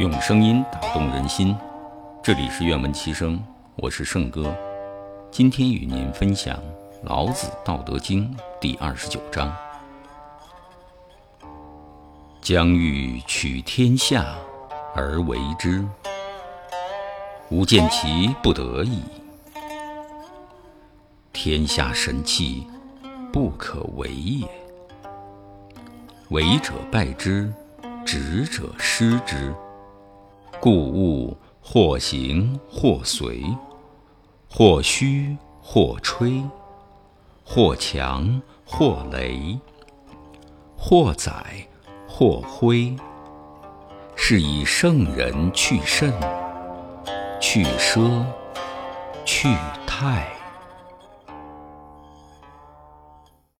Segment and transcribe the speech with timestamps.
[0.00, 1.54] 用声音打动人心，
[2.22, 3.38] 这里是愿闻其声，
[3.76, 4.50] 我是圣哥。
[5.30, 6.56] 今天与您分享
[7.02, 9.54] 《老子·道德经》第二十九章：
[12.40, 14.34] 将欲取天下
[14.94, 15.84] 而为之，
[17.50, 19.02] 吾见其不得已。
[21.30, 22.66] 天下神器，
[23.30, 24.48] 不可为也。
[26.30, 27.52] 为者败之，
[28.06, 29.54] 执者失之。
[30.60, 33.42] 故物或行或随，
[34.50, 36.42] 或虚或吹，
[37.44, 39.58] 或强或羸，
[40.76, 41.66] 或载
[42.06, 42.94] 或挥。
[44.14, 46.12] 是以圣人去甚，
[47.40, 48.22] 去奢，
[49.24, 49.48] 去
[49.86, 50.39] 泰。